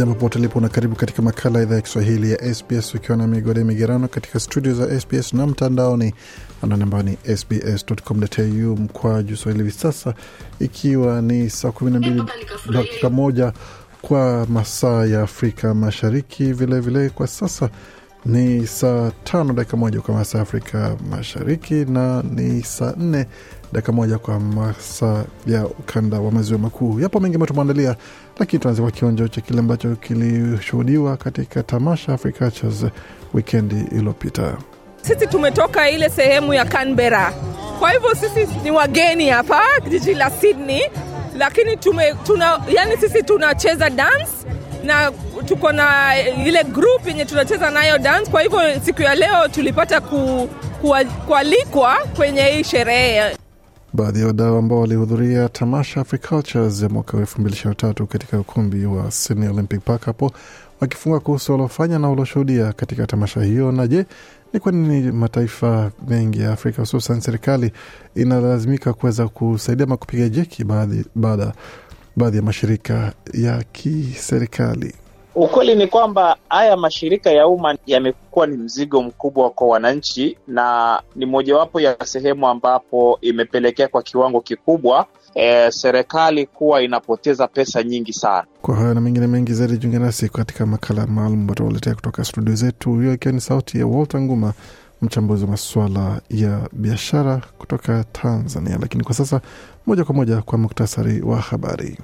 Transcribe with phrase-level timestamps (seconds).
[0.00, 3.26] Jambo popote lipo na karibu katika makala ya idhaa ya Kiswahili ya SBS ukiwa na
[3.26, 6.14] migode migerano katika studio za SBS na mtandaoni
[6.62, 10.14] anwani ambayo ni sbs.com.au mkwaju swahili hivi sasa,
[10.60, 12.22] ikiwa ni saa kumi na mbili
[12.72, 13.52] dakika moja
[14.02, 16.44] kwa masaa ya Afrika Mashariki.
[16.44, 17.70] Vilevile vile kwa sasa
[18.24, 23.26] ni saa tano dakika moja kwa masaa ya Afrika Mashariki na ni saa nne
[23.72, 27.00] dakika moja kwa masaa ya ukanda wa maziwa makuu.
[27.00, 27.96] Yapo mengi ambayo tumeandalia,
[28.40, 32.86] lakini tuanze kwa kionjo cha kile ambacho kilishuhudiwa katika tamasha Africa Cultures
[33.34, 34.56] wikendi iliyopita.
[35.02, 37.32] Sisi tumetoka ile sehemu ya Canberra,
[37.78, 40.82] kwa hivyo sisi ni wageni hapa jiji la Sydney,
[41.38, 44.30] lakini tume, tuna, yani sisi tunacheza dance
[44.84, 45.12] na
[45.46, 46.14] tuko na
[46.46, 48.30] ile group yenye tunacheza nayo dance.
[48.30, 50.48] Kwa hivyo siku ya leo tulipata ku,
[51.26, 53.36] kualikwa kwenye hii sherehe.
[53.92, 58.06] Baadhi ya wadau ambao walihudhuria tamasha Africultures ya mwaka wa elfu mbili ishirini na tatu
[58.06, 60.32] katika ukumbi wa Sydney Olympic Park hapo
[60.80, 63.72] wakifunga kuhusu waliofanya na walioshuhudia katika tamasha hiyo.
[63.72, 64.06] Na je,
[64.52, 67.72] ni kwa nini mataifa mengi ya Afrika hususan serikali
[68.14, 71.52] inalazimika kuweza kusaidia ama kupiga jeki baadhi baada
[72.16, 74.94] baadhi ya mashirika ya kiserikali?
[75.34, 81.26] Ukweli ni kwamba haya mashirika ya umma yamekuwa ni mzigo mkubwa kwa wananchi, na ni
[81.26, 88.44] mojawapo ya sehemu ambapo imepelekea kwa kiwango kikubwa e, serikali kuwa inapoteza pesa nyingi sana.
[88.62, 92.94] Kwa hayo na mengine mengi zaidi, jiunge nasi katika makala maalum watauletea kutoka studio zetu,
[92.98, 94.52] hiyo ikiwa ni sauti ya Walter Nguma,
[95.02, 98.78] mchambuzi wa masuala ya biashara kutoka Tanzania.
[98.80, 99.40] Lakini kwa sasa,
[99.86, 101.98] moja kwa moja kwa muktasari wa habari.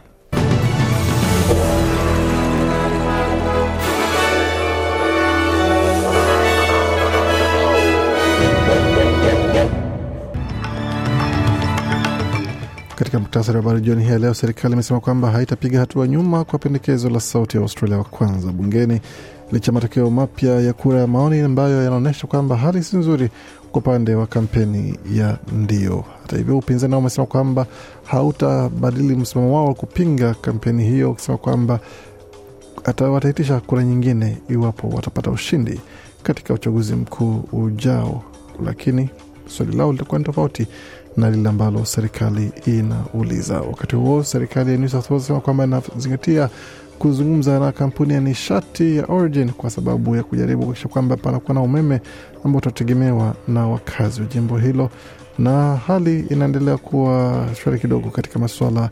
[12.97, 17.11] Katika muktasari wa habari jioni hii leo, serikali imesema kwamba haitapiga hatua nyuma kwa pendekezo
[17.11, 19.01] la sauti ya Australia wa kwanza bungeni
[19.53, 23.29] licha matokeo mapya ya kura ya maoni ambayo yanaonyesha kwamba hali si nzuri
[23.73, 26.05] kwa upande wa kampeni ya ndio.
[26.23, 27.67] Hata hivyo, upinzani nao umesema kwamba
[28.05, 31.81] hautabadili msimamo wao wa kupinga kampeni hiyo, ukisema kwamba
[33.01, 35.81] wataitisha kura nyingine iwapo watapata ushindi
[36.23, 38.23] katika uchaguzi mkuu ujao,
[38.65, 39.11] lakini
[39.49, 40.67] swali lao litakuwa ni tofauti
[41.17, 43.61] na lile ambalo serikali inauliza.
[43.61, 46.49] Wakati huo serikali ya New South Wales sema kwamba inazingatia
[46.99, 51.61] kuzungumza na kampuni ya nishati ya Origin kwa sababu ya kujaribu kuakisha kwamba panakuwa na
[51.61, 52.01] umeme
[52.45, 54.91] ambao utategemewa na wakazi wa jimbo hilo,
[55.39, 58.91] na hali inaendelea kuwa shwari kidogo katika masuala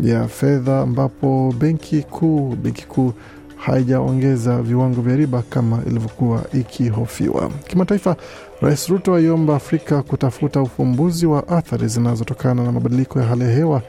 [0.00, 3.12] ya fedha, ambapo benki kuu benki kuu
[3.56, 7.50] haijaongeza viwango vya riba kama ilivyokuwa ikihofiwa.
[7.68, 8.16] Kimataifa,
[8.60, 13.82] Rais Ruto aiomba Afrika kutafuta ufumbuzi wa athari zinazotokana na mabadiliko ya hali ya hewa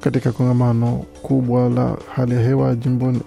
[0.00, 3.20] katika kongamano kubwa la hali ya hewa jimboni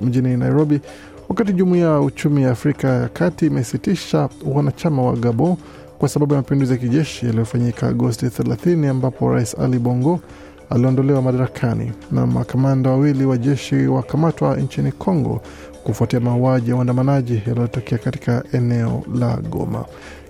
[0.00, 0.80] mjini Nairobi,
[1.28, 5.56] wakati jumuiya ya uchumi ya Afrika ya kati imesitisha wanachama wa Gabon
[5.98, 10.20] kwa sababu ya mapinduzi ya kijeshi yaliyofanyika Agosti 30 ambapo Rais Ali Bongo
[10.70, 15.40] aliondolewa madarakani na makamanda wawili wa jeshi wakamatwa nchini Congo
[15.84, 19.84] kufuatia mauaji ya waandamanaji yaliyotokea katika eneo la Goma.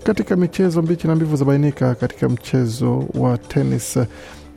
[0.05, 3.99] Katika michezo, mbichi na mbivu zabainika katika mchezo wa tenis.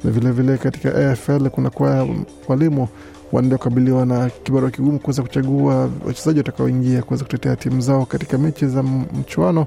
[0.03, 2.07] Vilevile katika AFL kunakuwa
[2.47, 2.88] walimu
[3.31, 8.67] wanaendelea kukabiliwa na kibarua kigumu kuweza kuchagua wachezaji watakaoingia kuweza kutetea timu zao katika mechi
[8.67, 9.66] za mchuano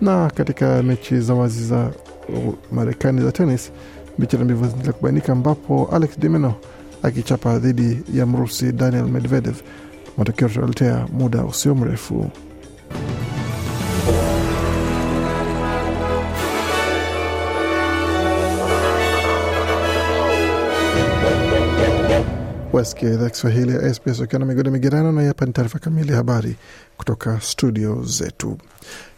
[0.00, 1.90] na katika mechi za wazi za
[2.72, 3.72] Marekani za tenis
[4.20, 6.28] mbichi na mbivu zinaendelea kubainika, ambapo Alex de
[7.02, 9.56] akichapa dhidi ya Mrusi Daniel Medvedev.
[10.16, 12.30] Matokeo tutaletea muda usio mrefu.
[22.72, 26.16] Wasikia idhaa Kiswahili ya SBS wakiwa na migode migerano, na hapa ni taarifa kamili ya
[26.16, 26.56] habari
[26.96, 28.58] kutoka studio zetu.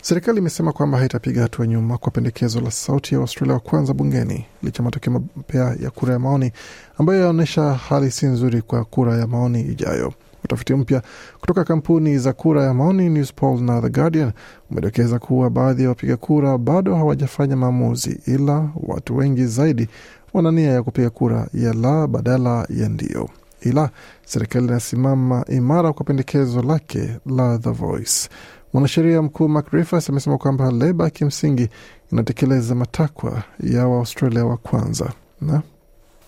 [0.02, 4.46] Serikali imesema kwamba haitapiga hatua nyuma kwa pendekezo la sauti ya Australia wa kwanza bungeni
[4.62, 6.52] licha matokeo mapya ya kura ya maoni
[6.98, 10.12] ambayo yaonyesha hali si nzuri kwa kura ya maoni ijayo.
[10.44, 11.02] Utafiti mpya
[11.40, 14.32] kutoka kampuni za kura ya maoni Newspoll na The Guardian
[14.70, 19.88] umedokeza kuwa baadhi ya wapiga kura bado hawajafanya maamuzi, ila watu wengi zaidi
[20.34, 23.28] wana nia ya kupiga kura ya la badala ya ndio.
[23.64, 23.90] Ila
[24.24, 28.28] serikali inasimama imara kwa pendekezo lake la The Voice.
[28.72, 31.68] Mwanasheria mkuu Mark Rifas amesema kwamba Leba kimsingi
[32.12, 35.62] inatekeleza matakwa ya Waaustralia wa kwanza na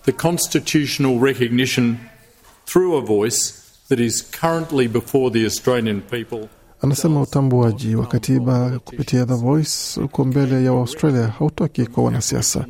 [0.05, 1.97] the constitutional recognition
[2.65, 3.53] through a voice
[3.89, 6.49] that is currently before the Australian people.
[6.85, 12.65] Anasema utambuaji wa katiba kupitia The Voice uko mbele ya Waustralia hautoki kwa wanasiasa,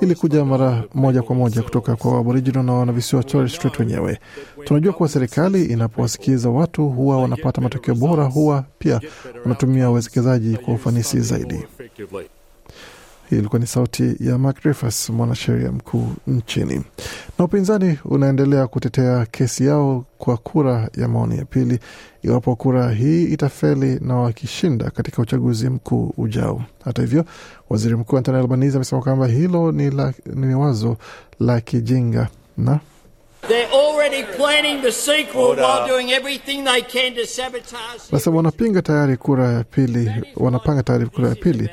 [0.00, 4.18] ili kuja mara moja kwa moja kutoka kwa Aboriginal na wanavisiwa Torres Strait wenyewe.
[4.64, 9.00] Tunajua kuwa serikali inapowasikiza watu huwa wanapata matokeo bora, huwa pia
[9.44, 11.64] wanatumia uwekezaji kwa ufanisi zaidi.
[13.30, 16.82] Hii ilikuwa ni sauti ya Mark Dreyfus, mwanasheria mkuu nchini.
[17.38, 21.78] Na upinzani unaendelea kutetea kesi yao kwa kura ya maoni ya pili,
[22.22, 26.62] iwapo kura hii itafeli na wakishinda katika uchaguzi mkuu ujao.
[26.84, 27.24] Hata hivyo,
[27.70, 30.96] waziri mkuu Anthony Albanese amesema kwamba hilo ni, la, ni wazo
[31.40, 32.80] la kijinga na
[38.12, 41.70] nasema wanapinga tayari kura ya pili, wanapanga tayari kura ya pili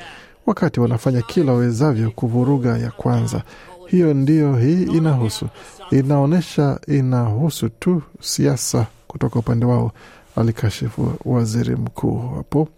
[0.48, 3.42] wakati wanafanya kila wawezavyo kuvuruga ya kwanza.
[3.86, 5.48] Hiyo ndiyo hii inahusu,
[5.90, 9.92] inaonyesha inahusu tu siasa kutoka upande wao,
[10.36, 12.68] alikashifu waziri mkuu hapo.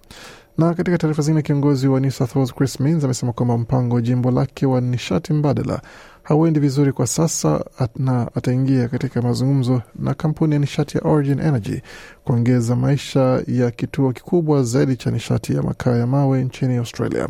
[0.59, 4.01] Na katika taarifa zingine, kiongozi wa New South Wales Chris Minns amesema kwamba mpango wa
[4.03, 5.83] jimbo lake wa nishati mbadala
[6.23, 7.65] hauendi vizuri kwa sasa
[7.97, 11.83] na ataingia katika mazungumzo na kampuni ya nishati ya Origin Energy
[12.25, 17.29] kuongeza maisha ya kituo kikubwa zaidi cha nishati ya makaa ya mawe nchini Australia.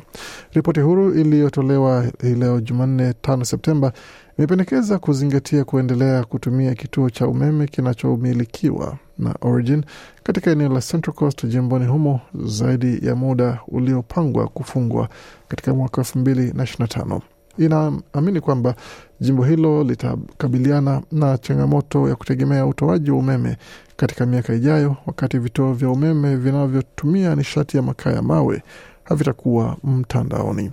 [0.53, 3.93] Ripoti huru iliyotolewa hii leo Jumanne 5 Septemba
[4.41, 9.85] imependekeza kuzingatia kuendelea kutumia kituo cha umeme kinachomilikiwa na Origin
[10.23, 15.09] katika eneo la Central Coast jimboni humo zaidi ya muda uliopangwa kufungwa
[15.49, 17.23] katika mwaka elfu mbili na ishirini na tano.
[17.59, 18.75] Inaamini kwamba
[19.21, 23.57] jimbo hilo litakabiliana na changamoto ya kutegemea utoaji wa umeme
[23.97, 28.63] katika miaka ijayo, wakati vituo vya umeme vinavyotumia nishati ya makaa ya mawe
[29.11, 30.71] havitakuwa mtandaoni.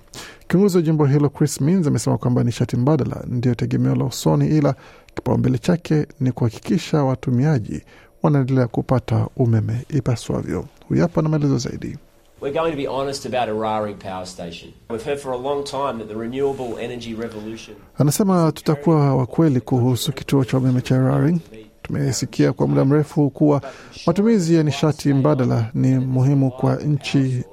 [0.48, 4.74] Kiongozi wa jimbo hilo Chris Minns amesema kwamba nishati mbadala ndiyo tegemeo la usoni, ila
[5.14, 7.82] kipaumbele chake ni kuhakikisha watumiaji
[8.22, 10.64] wanaendelea kupata umeme ipaswavyo.
[10.88, 11.96] Huyu hapa na maelezo zaidi.
[12.40, 14.72] We're going to be honest about Eraring Power Station.
[14.90, 17.76] We've heard for a long time that the renewable energy revolution.
[17.98, 21.40] Anasema tutakuwa wakweli kuhusu kituo cha umeme cha Eraring.
[21.82, 23.62] Tumesikia kwa muda mrefu kuwa
[24.06, 27.44] matumizi ya nishati mbadala ni muhimu kwa nchi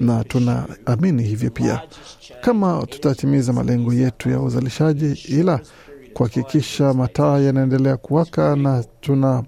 [0.00, 1.80] na tunaamini hivyo pia,
[2.40, 5.60] kama tutatimiza malengo yetu ya uzalishaji, ila
[6.14, 9.42] kuhakikisha mataa yanaendelea kuwaka na tuna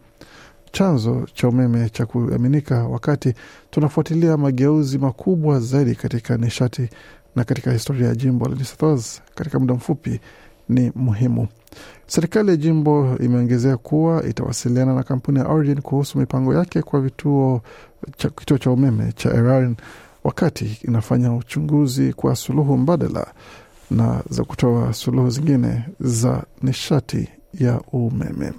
[0.73, 3.35] chanzo cha umeme cha kuaminika, wakati
[3.71, 6.89] tunafuatilia mageuzi makubwa zaidi katika nishati
[7.37, 10.21] na katika historia ya jimbo la New South Wales katika muda mfupi
[10.69, 11.49] ni muhimu.
[12.07, 17.61] Serikali ya jimbo imeongezea kuwa itawasiliana na kampuni ya Origin kuhusu mipango yake kwa vituo
[18.17, 19.77] cha, kituo cha umeme cha Eraring
[20.27, 23.27] wakati inafanya uchunguzi kwa suluhu mbadala
[23.91, 28.53] na za kutoa suluhu zingine za nishati ya umeme.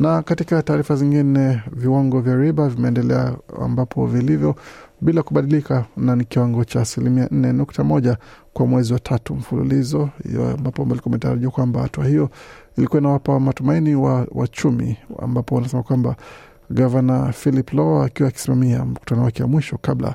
[0.00, 4.54] Na katika taarifa zingine, viwango vya riba vimeendelea ambapo vilivyo
[5.00, 8.16] bila kubadilika na ni kiwango cha asilimia nne nukta moja
[8.52, 10.08] kwa mwezi wa tatu mfululizo,
[10.54, 12.30] ambapo ilikuwa imetarajiwa kwamba hatua hiyo
[12.78, 16.16] ilikuwa inawapa matumaini wa wachumi, ambapo wanasema kwamba
[16.70, 20.14] gavana Philip Lowe akiwa akisimamia mkutano wake wa mwisho kabla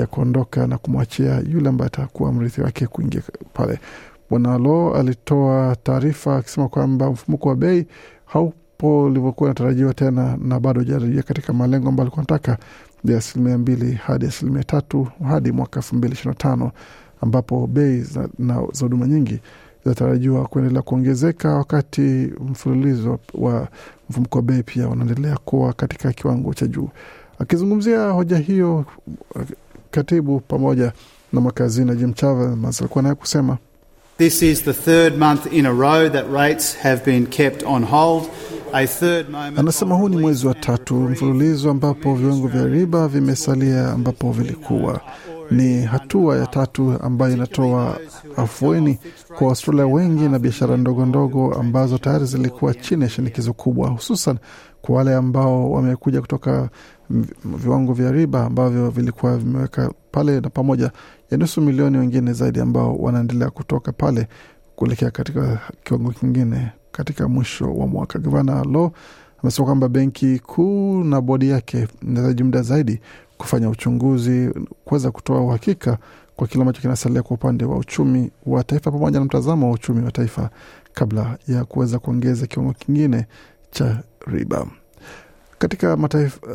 [0.00, 3.78] ya kuondoka na kumwachia yule ambaye atakuwa mrithi wake kuingia pale.
[4.30, 7.86] Bwana Lo alitoa taarifa akisema kwamba mfumuko wa bei
[8.24, 12.58] haupo ulivyokuwa inatarajiwa tena, na bado hajarejea katika malengo ambayo alikuwa anataka
[13.04, 16.70] ya asilimia mbili hadi asilimia tatu hadi mwaka elfu mbili ishirini na tano
[17.20, 18.28] ambapo bei za
[18.80, 19.40] huduma nyingi
[19.84, 23.68] zinatarajiwa kuendelea kuongezeka, wakati mfululizo wa
[24.10, 26.88] mfumuko wa bei pia unaendelea kuwa katika kiwango cha juu.
[27.38, 28.84] Akizungumzia hoja hiyo,
[29.90, 30.92] katibu pamoja
[31.32, 33.58] na makazina Jim Chalmers alikuwa naye kusema
[34.18, 38.24] This is the third month in a row that rates have been kept on hold.
[38.72, 43.92] A third moment Anasema huu ni mwezi wa tatu mfululizo ambapo viwango vya riba vimesalia
[43.92, 45.00] ambapo vilikuwa.
[45.50, 47.98] Ni hatua ya tatu ambayo inatoa
[48.36, 48.98] afueni
[49.38, 54.38] kwa Waustralia wengi na biashara ndogo ndogo ambazo tayari zilikuwa chini ya shinikizo kubwa, hususan
[54.82, 56.68] kwa wale ambao wamekuja kutoka
[57.44, 60.90] viwango vya riba ambavyo vilikuwa vimeweka pale, na pamoja
[61.30, 64.28] ya nusu milioni wengine zaidi ambao wanaendelea kutoka pale
[64.76, 68.18] kuelekea katika kiwango kingine katika mwisho wa mwaka.
[68.18, 68.92] Gavana Lo
[69.42, 73.00] amesema kwamba benki kuu na bodi yake inahitaji muda zaidi
[73.38, 74.50] kufanya uchunguzi,
[74.84, 75.98] kuweza kutoa uhakika
[76.36, 80.04] kwa kile ambacho kinasalia kwa upande wa uchumi wa taifa pamoja na mtazamo wa uchumi
[80.04, 80.50] wa taifa
[80.92, 83.26] kabla ya kuweza kuongeza kiwango kingine
[83.70, 84.66] cha riba.
[85.60, 85.96] Katika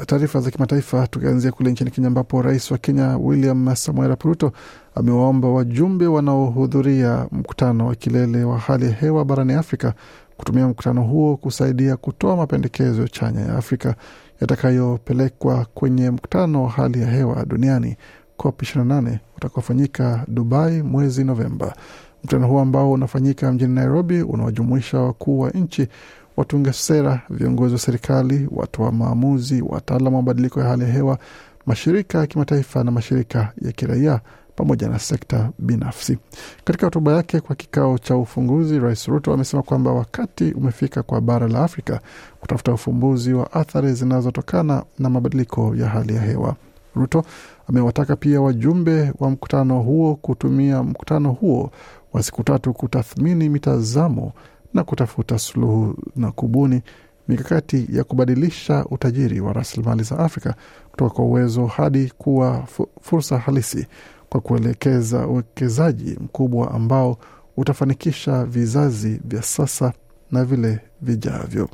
[0.06, 4.52] taarifa za kimataifa, tukianzia kule nchini Kenya ambapo rais wa Kenya William Samoei Arap Ruto
[4.96, 9.94] amewaomba wajumbe wanaohudhuria mkutano wa kilele wa hali ya hewa barani Afrika
[10.38, 13.96] kutumia mkutano huo kusaidia kutoa mapendekezo chanya ya Afrika
[14.42, 17.96] yatakayopelekwa kwenye mkutano wa hali ya hewa duniani
[18.38, 21.76] COP 28 utakaofanyika Dubai mwezi Novemba.
[22.24, 25.88] Mkutano huo ambao unafanyika mjini Nairobi unawajumuisha wakuu wa nchi,
[26.38, 31.18] watunga sera, viongozi wa serikali, watoa maamuzi, wataalam wa mabadiliko ya hali ya hewa,
[31.66, 34.20] mashirika ya kimataifa na mashirika ya kiraia
[34.56, 36.18] pamoja na sekta binafsi.
[36.64, 41.48] Katika hotuba yake kwa kikao cha ufunguzi, Rais Ruto amesema kwamba wakati umefika kwa bara
[41.48, 42.00] la Afrika
[42.40, 46.56] kutafuta ufumbuzi wa athari zinazotokana na mabadiliko ya hali ya hewa.
[46.96, 47.24] Ruto
[47.70, 51.72] amewataka pia wajumbe wa mkutano huo kutumia mkutano huo
[52.14, 54.34] wa siku tatu kutathmini mitazamo
[54.76, 56.82] na kutafuta suluhu na kubuni
[57.28, 60.56] mikakati ya kubadilisha utajiri wa rasilimali za Afrika
[60.92, 62.68] kutoka kwa uwezo hadi kuwa
[63.02, 63.88] fursa halisi
[64.30, 67.18] kwa kuelekeza uwekezaji mkubwa ambao
[67.58, 69.94] utafanikisha vizazi vya sasa
[70.32, 71.70] na vile vijavyo.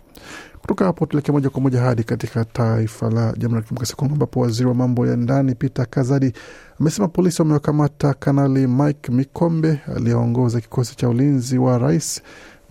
[0.62, 4.40] Kutoka hapo tuelekee moja kwa moja hadi katika taifa la Jamhuri ya Kidemokrasia Kongo ambapo
[4.40, 6.34] waziri wa mambo ya ndani Peter Kazadi
[6.80, 12.22] amesema polisi wamewakamata Kanali Mike Mikombe aliyeongoza kikosi cha ulinzi wa rais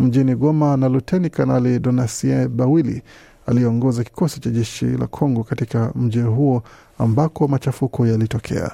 [0.01, 3.03] mjini Goma na Luteni Kanali Donatien Bawili
[3.47, 6.63] aliyeongoza kikosi cha jeshi la Kongo katika mji huo
[6.99, 8.71] ambako machafuko yalitokea.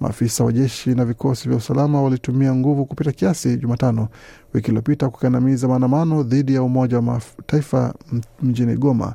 [0.00, 4.08] Maafisa wa jeshi na vikosi vya usalama walitumia nguvu kupita kiasi Jumatano
[4.54, 7.94] wiki iliyopita kukandamiza maandamano dhidi ya Umoja wa Mataifa
[8.42, 9.14] mjini Goma.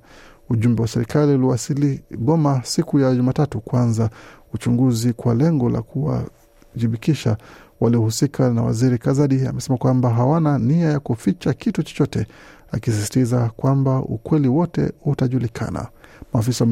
[0.49, 4.09] Ujumbe wa serikali uliwasili Goma siku ya Jumatatu kuanza
[4.53, 7.37] uchunguzi kwa lengo la kuwajibikisha
[7.79, 12.27] waliohusika, na waziri Kazadi amesema kwamba hawana nia ya kuficha kitu chochote,
[12.71, 15.87] akisisitiza kwamba ukweli wote utajulikana.
[16.33, 16.67] Maafisa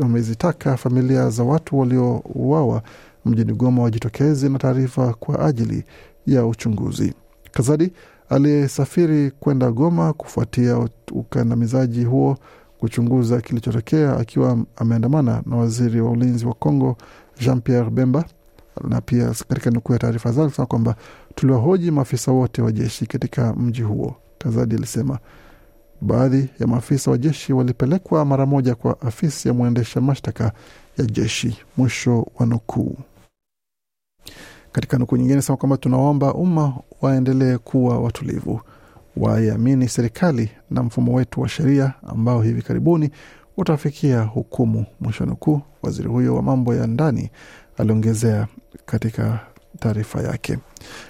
[0.00, 2.82] wamezitaka familia za watu waliouawa
[3.24, 5.84] mjini Goma wajitokeze na taarifa kwa ajili
[6.26, 7.14] ya uchunguzi.
[7.52, 7.92] Kazadi
[8.28, 12.36] aliyesafiri kwenda Goma kufuatia ukandamizaji huo
[12.78, 16.96] kuchunguza kilichotokea akiwa ameandamana na waziri wa ulinzi wa Congo
[17.40, 18.24] Jean Pierre Bemba,
[18.88, 20.96] na pia katika nukuu ya taarifa zake alisema kwamba
[21.34, 24.16] tuliwahoji maafisa wote wa jeshi katika mji huo.
[24.38, 25.18] Kazadi alisema
[26.00, 30.52] baadhi ya maafisa wa jeshi walipelekwa mara moja kwa afisi ya mwendesha mashtaka
[30.98, 31.58] ya jeshi.
[31.76, 32.96] Mwisho wa nukuu.
[34.72, 38.60] Katika nukuu nyingine sema kwamba tunawaomba umma waendelee kuwa watulivu,
[39.16, 43.10] waiamini serikali na mfumo wetu wa sheria ambao hivi karibuni
[43.56, 45.60] utafikia hukumu, mwisho nukuu.
[45.82, 47.30] Waziri huyo wa mambo ya ndani
[47.78, 48.46] aliongezea
[48.86, 49.40] katika
[49.78, 50.58] taarifa yake.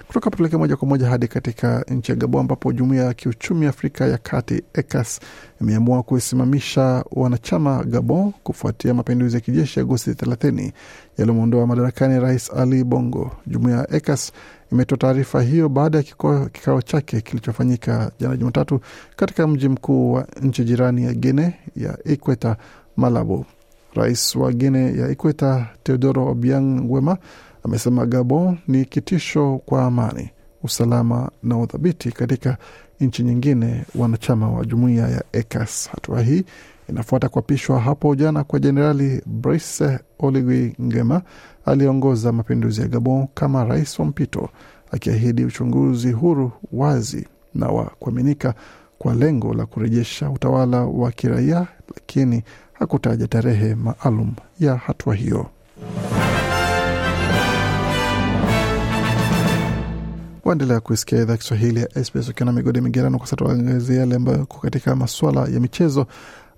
[0.07, 4.07] Kutoka hapo moja kwa moja hadi katika nchi ya Gabon ambapo jumuiya ya kiuchumi Afrika
[4.07, 5.21] ya Kati ECAS
[5.61, 10.73] imeamua kusimamisha wanachama Gabon kufuatia mapinduzi ya kijeshi Agosti 30
[11.19, 13.31] yaliyomwondoa madarakani Rais Ali Bongo.
[13.47, 14.33] Jumuiya ya ECAS
[14.73, 16.05] imetoa taarifa hiyo baada ya
[16.53, 18.81] kikao chake kilichofanyika jana Jumatatu
[19.17, 22.57] katika mji mkuu wa nchi jirani ya Guinea ya Ikweta,
[22.97, 23.47] Malabo.
[23.95, 27.17] Rais wa Guine ya Ikweta Teodoro Obiang Nguema
[27.65, 30.31] amesema Gabon ni kitisho kwa amani,
[30.63, 32.57] usalama na udhabiti katika
[33.01, 35.89] nchi nyingine wanachama wa jumuiya ya ECAS.
[35.91, 36.45] Hatua hii
[36.89, 41.23] inafuata kuapishwa hapo jana kwa Jenerali Brice Oligui Nguema
[41.65, 44.49] aliyeongoza mapinduzi ya Gabon kama rais wa mpito,
[44.91, 48.55] akiahidi uchunguzi huru, wazi na wa kuaminika
[48.99, 51.67] kwa lengo la kurejesha utawala wa kiraia,
[52.15, 52.43] lakini
[52.73, 55.47] hakutaja tarehe maalum ya hatua hiyo.
[60.45, 63.19] Waendelea kuisikia idhaa Kiswahili ya SBS ukiwa na migodi migerano.
[63.19, 66.07] Kwa sasa tuangazia yale ambayo ko katika maswala ya michezo,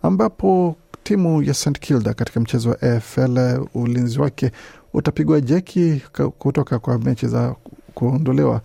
[0.02, 4.50] ambapo timu ya St Kilda katika mchezo wa AFL ulinzi wake
[4.94, 6.02] utapigwa jeki
[6.38, 7.54] kutoka kwa mechi za
[7.94, 8.61] kuondolewa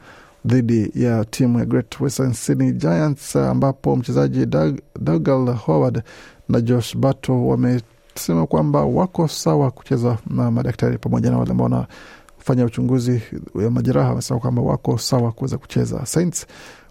[0.45, 6.01] dhidi ya timu ya Great Western Sydney Giants, ambapo mchezaji Doug- Dougal Howard
[6.49, 12.65] na Josh Bato wamesema kwamba wako sawa kucheza na madaktari pamoja na wale ambao wanafanya
[12.65, 13.21] uchunguzi
[13.53, 16.05] wa majeraha wamesema kwamba wako sawa kuweza kucheza.
[16.05, 16.47] Saints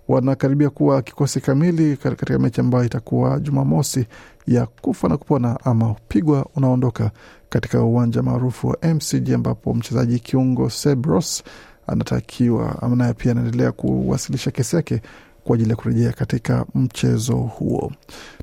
[0.08, 4.06] wanakaribia kuwa kikosi kamili katika mechi ambayo itakuwa Jumamosi
[4.46, 7.10] ya kufa na kupona ama pigwa unaondoka
[7.48, 11.42] katika uwanja maarufu wa MCG ambapo mchezaji kiungo Seb Ross
[11.86, 15.00] anatakiwa naye pia anaendelea kuwasilisha kesi yake
[15.48, 17.92] kwa ajili ya kurejea katika mchezo huo.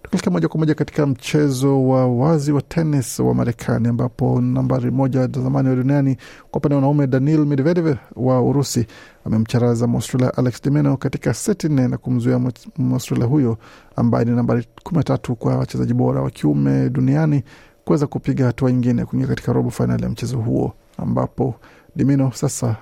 [0.04, 5.28] Tukilekea moja kwa moja katika mchezo wa wazi wa tenis wa Marekani, ambapo nambari moja
[5.28, 6.16] zamani wa duniani
[6.52, 8.88] kwa upande wa wanaume Daniil Medvedev wa Urusi
[9.26, 12.40] amemcharaza Mwaustralia Alex de Minaur katika seti nne na kumzuia
[12.78, 13.58] Mwaustralia huyo
[13.96, 17.44] ambaye ni nambari kumi na tatu kwa wachezaji bora wa kiume duniani
[17.86, 21.56] kuweza kupiga hatua nyingine ya kuingia katika robo fainali ya mchezo huo ambapo
[21.96, 22.76] Dimino sasa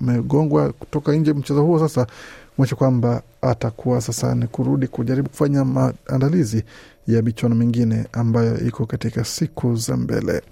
[0.00, 2.06] amegongwa kutoka nje mchezo huo sasa
[2.56, 6.64] kumaanisha kwamba atakuwa sasa ni kurudi kujaribu kufanya maandalizi
[7.06, 10.42] ya michuano mingine ambayo iko katika siku za mbele.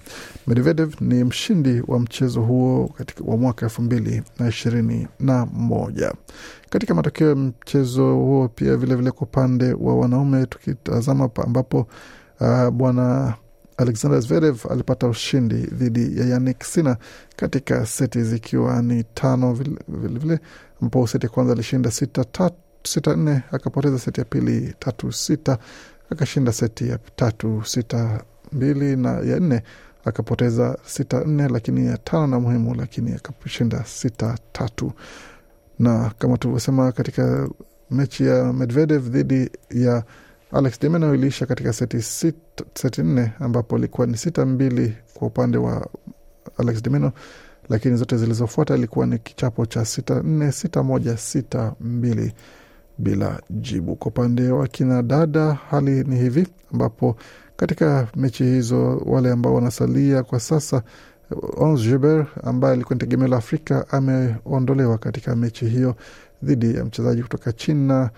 [0.46, 6.12] Medvedev ni mshindi wa mchezo huo katika wa mwaka elfu mbili na ishirini na moja.
[6.70, 11.86] Katika matokeo ya mchezo huo pia vilevile kwa upande wa wanaume tukitazama ambapo
[12.40, 13.34] uh, bwana
[13.82, 16.96] Alexander Zverev alipata ushindi dhidi ya Yannick Sinner
[17.36, 19.58] katika seti zikiwa ni tano
[19.88, 20.38] vilevile,
[20.82, 25.58] ambapo seti ya kwanza alishinda sita, tatu, sita nne, akapoteza seti ya pili tatu sita,
[26.10, 29.62] akashinda seti ya tatu sita mbili na ya nne
[30.04, 34.92] akapoteza sita nne, lakini ya tano na muhimu, lakini akashinda sita tatu.
[35.78, 37.48] Na kama tulivyosema katika
[37.90, 40.04] mechi ya Medvedev dhidi ya
[40.52, 42.36] Alex de iliisha katika seti, sit,
[42.74, 45.86] seti nne ambapo ilikuwa ni sita mbili kwa upande wa
[46.58, 47.12] Alex de Minaur,
[47.68, 52.32] lakini zote zilizofuata ilikuwa ni kichapo cha sita nne sita moja sita mbili
[52.98, 53.96] bila jibu.
[53.96, 57.16] Kwa upande wa kina dada hali ni hivi, ambapo
[57.56, 60.82] katika mechi hizo wale ambao wanasalia kwa sasa,
[61.56, 65.96] Ons Jabeur ambaye alikuwa ni tegemeo la Afrika ameondolewa katika mechi hiyo
[66.42, 68.10] dhidi ya mchezaji kutoka China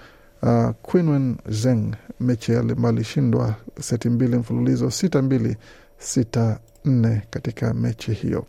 [0.45, 2.53] Uh, Qinwen Zheng mechi
[2.87, 5.57] alishindwa seti mbili mfululizo sita mbili
[5.99, 8.47] sita nne katika mechi hiyo.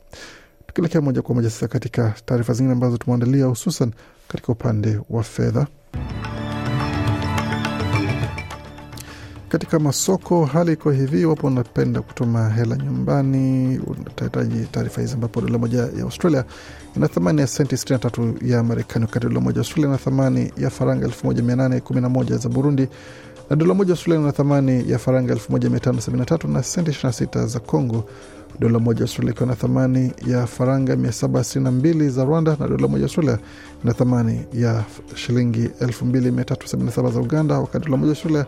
[0.68, 3.92] Tukielekea moja kwa moja sasa katika taarifa zingine ambazo tumeandalia hususan
[4.28, 5.68] katika upande wa fedha.
[9.50, 15.58] Katika masoko hali iko hivi, iwapo unapenda kutuma hela nyumbani utahitaji taarifa hizi, ambapo dola
[15.58, 16.46] moja ya Australia
[16.96, 20.70] ina thamani ya senti 63 ya Marekani, wakati dola moja ya Australia ina thamani ya
[20.70, 22.88] faranga 1811 za Burundi,
[23.50, 28.10] na dola moja ya Australia ina thamani ya faranga 1573 na senti 26 za Congo.
[28.60, 33.40] Dola moja Australia ikiwa na thamani ya faranga 762 za Rwanda, na dola moja Australia
[33.84, 34.84] ina thamani ya
[35.16, 38.46] shilingi 2377 za Uganda, wakati dola moja Australia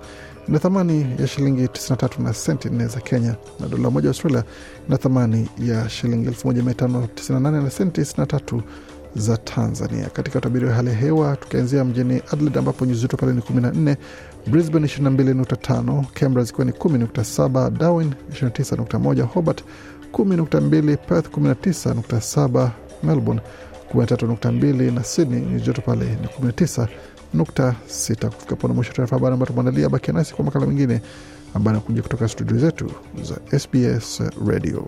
[0.47, 4.43] ina thamani ya shilingi 93 na senti 4 za Kenya, na dola moja Australia
[4.87, 8.61] ina thamani ya shilingi 1598 na senti 63
[9.15, 10.09] za Tanzania.
[10.09, 13.95] Katika utabiri wa hali ya hewa, tukianzia mjini Adelaide ambapo nyuzi joto pale ni 14,
[14.47, 19.63] Brisbane 22.5, Canberra zikiwa ni 10.7, Darwin 29.1, Hobart
[20.13, 22.69] 10.2, Perth 19.7,
[23.03, 23.41] Melbourne
[23.93, 26.87] 13.2 na Sydney ni joto pale ni 19
[27.33, 28.29] nukta sita.
[28.29, 29.89] Kufika pona mwisho taarifa habari ambayo tumeandalia.
[29.89, 31.01] Bakia nasi kwa makala mengine
[31.53, 32.91] ambayo anakuja kutoka studio zetu
[33.23, 34.87] za SBS Radio.